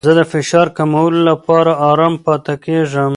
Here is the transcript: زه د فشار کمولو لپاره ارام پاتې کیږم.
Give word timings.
زه 0.05 0.11
د 0.19 0.21
فشار 0.33 0.67
کمولو 0.77 1.19
لپاره 1.29 1.71
ارام 1.89 2.15
پاتې 2.25 2.53
کیږم. 2.65 3.09